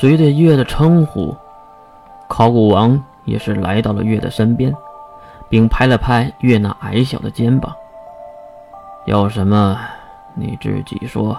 [0.00, 1.34] 随着月的称呼，
[2.28, 4.72] 考古王也是来到了月的身边，
[5.48, 7.74] 并拍了拍月那矮小的肩膀。
[9.06, 9.76] 要什么，
[10.36, 11.36] 你自己说。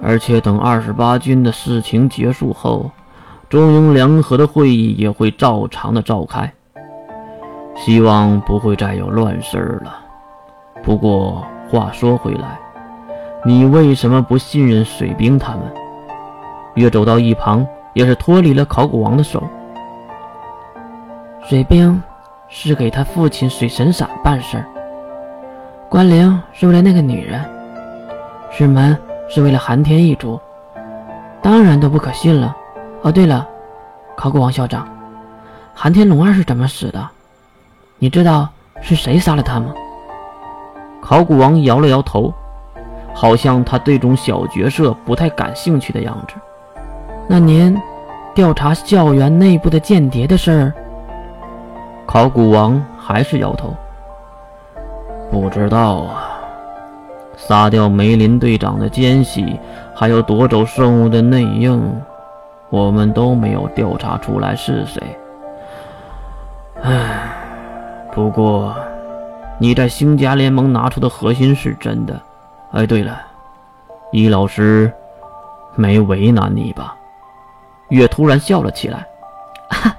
[0.00, 2.88] 而且等二十八军的事情结束后，
[3.48, 6.52] 中庸联合的会议也会照常的召开。
[7.74, 9.98] 希望不会再有乱事了。
[10.84, 12.60] 不过话说回来，
[13.44, 15.62] 你为什么不信任水兵他们？
[16.74, 19.42] 越走到一旁，也是脱离了考古王的手。
[21.48, 22.02] 水兵
[22.48, 24.66] 是给他父亲水神伞办事儿，
[25.88, 27.44] 关灵是为了那个女人，
[28.50, 28.96] 师门
[29.28, 30.40] 是为了寒天一族，
[31.42, 32.56] 当然都不可信了。
[33.02, 33.46] 哦，对了，
[34.16, 34.88] 考古王校长，
[35.74, 37.08] 寒天龙二是怎么死的？
[37.98, 38.48] 你知道
[38.80, 39.74] 是谁杀了他吗？
[41.02, 42.32] 考古王摇了摇头，
[43.12, 46.34] 好像他对这种小角色不太感兴趣的样子。
[47.26, 47.76] 那您
[48.34, 50.72] 调查校园内部的间谍的事儿？
[52.06, 53.74] 考古王还是摇头。
[55.30, 56.30] 不知道啊。
[57.36, 59.58] 杀掉梅林队长的奸细，
[59.94, 62.00] 还有夺走圣物的内应，
[62.70, 65.02] 我们都没有调查出来是谁。
[66.82, 67.30] 唉。
[68.12, 68.72] 不过，
[69.58, 72.20] 你在星家联盟拿出的核心是真的。
[72.70, 73.20] 哎，对了，
[74.12, 74.92] 易老师
[75.74, 76.94] 没为难你吧？
[77.94, 79.06] 月突然笑了起来。
[79.70, 79.96] 哈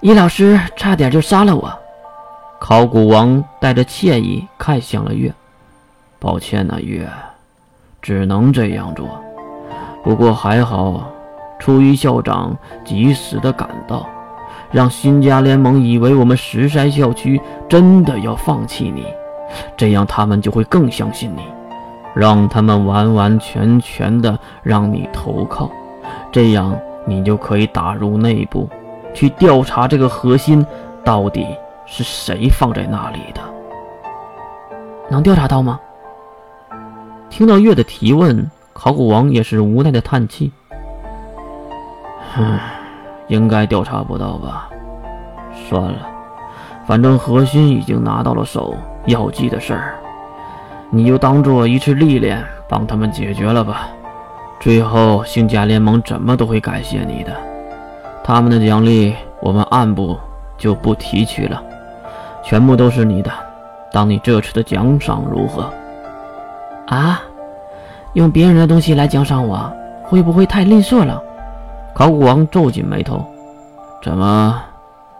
[0.00, 1.72] 易老师差点就杀了我。
[2.60, 5.32] 考古王带着歉意看向了月。
[6.18, 7.08] 抱歉呐，月，
[8.00, 9.08] 只能这样做。
[10.02, 11.10] 不过还好，
[11.58, 14.08] 出于校长及时的赶到。
[14.72, 19.06] 让新家联盟以为我们石山校区真的要放弃你，
[19.76, 21.42] 这样他们就会更相信你，
[22.14, 25.70] 让他们完完全全的让你投靠，
[26.36, 28.68] 这样你就可以打入内部，
[29.14, 30.62] 去调查这个核心
[31.02, 31.46] 到底
[31.86, 33.40] 是谁放在那里的。
[35.08, 35.80] 能调查到吗？
[37.30, 40.52] 听到月的提问，考古王也是无奈的叹气。
[42.34, 42.60] 唉。
[43.28, 44.68] 应该调查不到吧？
[45.54, 46.06] 算了，
[46.86, 48.74] 反正核心已经拿到了手，
[49.06, 49.94] 药剂的事儿，
[50.90, 53.88] 你就当做一次历练，帮他们解决了吧。
[54.66, 57.32] 最后，星甲联盟怎么都会感谢你的，
[58.24, 60.18] 他们的奖励我们暗部
[60.58, 61.62] 就不提取了，
[62.42, 63.30] 全部都是你的，
[63.92, 65.72] 当你这次的奖赏如何？
[66.88, 67.22] 啊？
[68.14, 69.72] 用别人的东西来奖赏我，
[70.02, 71.22] 会不会太吝啬了？
[71.94, 73.24] 考古王皱紧眉头
[74.02, 74.60] ：“怎么，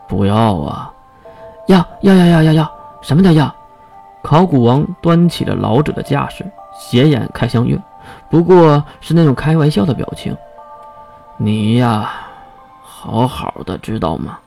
[0.09, 0.93] 不要啊？
[1.69, 2.71] 要要要要要要！
[3.01, 3.55] 什么叫要？”
[4.25, 6.45] 考古王端起了老者的架势，
[6.77, 7.81] 斜眼看向月，
[8.31, 10.37] 不过是那种开玩笑的表情。
[11.39, 12.11] “你呀，
[12.83, 14.39] 好好的，知道吗？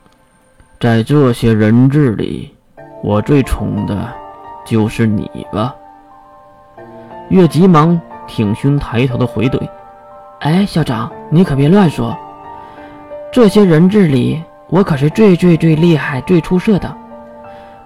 [0.80, 2.54] 在这些人质里，
[3.04, 4.08] 我最宠的，
[4.66, 5.76] 就是你吧？”
[7.30, 9.70] 月急忙挺胸抬头的回怼。
[10.40, 12.18] 哎，校长，你可别乱说。
[13.32, 16.92] 这些人质里，我可是最最最厉害、最出色的、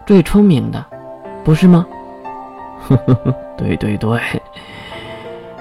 [0.05, 0.85] 最聪明的，
[1.43, 1.85] 不是吗？
[2.87, 4.21] 呵呵呵，对对对，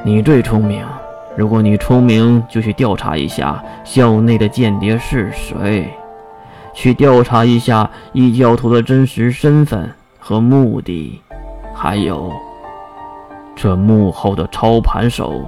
[0.04, 0.84] 你最聪明。
[1.36, 5.88] 如果你聪明，就去调查一下校内的间谍是谁，
[6.74, 11.22] 去调查一下异教徒的真实身份和目的，
[11.72, 12.32] 还有
[13.54, 15.40] 这幕后的操盘手。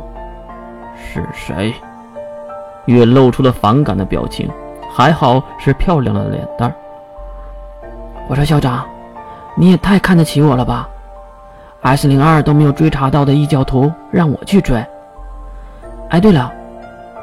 [0.97, 1.75] 是谁？
[2.87, 4.49] 月露出了反感的表情，
[4.89, 6.73] 还好是漂亮的脸蛋
[8.29, 8.87] 我说校长，
[9.57, 10.89] 你也太看得起我了吧
[11.85, 14.83] ？S 零二都没有追查到的异教徒，让我去追。
[16.09, 16.51] 哎，对了，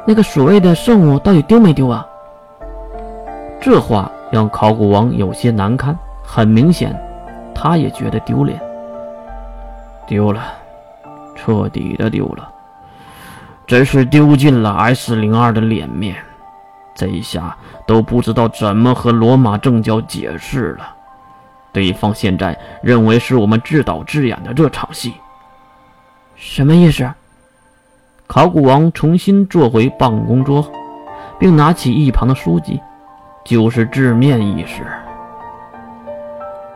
[0.06, 2.06] 那个所谓的圣物到底丢没丢啊？
[3.60, 6.96] 这话让考古王有些难堪，很明显，
[7.52, 8.60] 他也觉得丢脸。
[10.06, 10.42] 丢了，
[11.34, 12.48] 彻底的丢了。
[13.66, 16.14] 真是丢尽了 S 零二的脸面，
[16.94, 17.56] 这一下
[17.86, 20.94] 都不知道怎么和罗马正教解释了。
[21.72, 25.14] 对方现在认为是我们自导自演的这场戏，
[26.36, 27.10] 什么意思？
[28.26, 30.70] 考古王重新坐回办公桌，
[31.38, 32.80] 并拿起一旁的书籍，
[33.44, 34.82] 就是字面意思。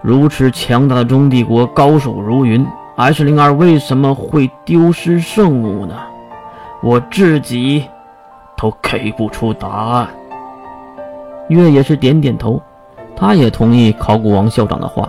[0.02, 2.66] 如此强大的中帝国，高手如云
[2.96, 5.96] ，S 零二为什么会丢失圣物呢？
[6.82, 7.88] 我自己
[8.56, 10.08] 都给不出答案。
[11.48, 12.60] 月也是点点头，
[13.16, 15.08] 他也同意考古王校长的话。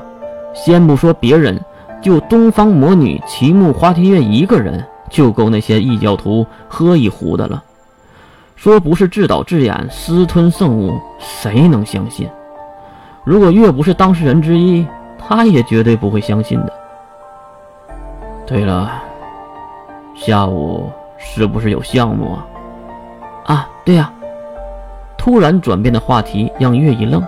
[0.54, 1.59] 先不说别人，
[2.01, 7.63] 就东方魔女齐木花田月一个人，就够那些异教徒喝一壶的了。
[8.56, 12.27] 说不是自导自演私吞圣物，谁能相信？
[13.24, 14.88] 如果月不是当事人之一，
[15.19, 16.74] 他也绝对不会相信的。
[18.48, 18.92] 对了，
[20.15, 22.48] 下午是不是有项目啊？
[23.45, 24.12] 啊，对呀。
[25.18, 27.21] 突然转变的话题让月一愣。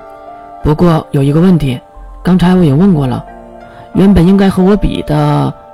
[0.61, 1.79] 不过有一个问题，
[2.21, 3.25] 刚才我也问过了，
[3.93, 5.17] 原本应该和我比的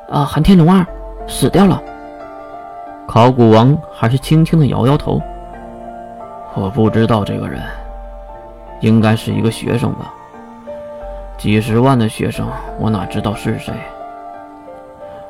[0.09, 0.85] 啊，韩天龙二
[1.27, 1.81] 死掉了。
[3.07, 5.21] 考古王还是轻轻的摇摇头。
[6.53, 7.61] 我不知道这个人，
[8.79, 10.13] 应该是一个学生吧。
[11.37, 12.47] 几十万的学生，
[12.79, 13.73] 我哪知道是谁？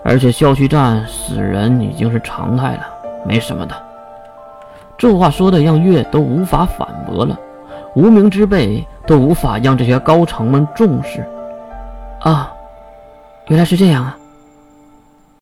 [0.04, 2.88] 而且校区站死人已经是常态了，
[3.26, 3.76] 没什么的。
[4.98, 7.36] 这话说的让月都无法反驳了，
[7.96, 11.26] 无名之辈都无法让这些高层们重视。
[12.22, 12.52] 啊，
[13.48, 14.18] 原来是这样啊。